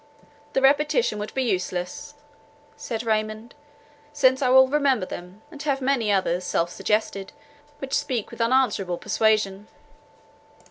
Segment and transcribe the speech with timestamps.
[0.53, 2.15] "The repetition would be useless,"
[2.75, 3.53] said Raymond,
[4.11, 7.33] "since I well remember them, and have many others, self suggested,
[7.77, 9.67] which speak with unanswerable persuasion."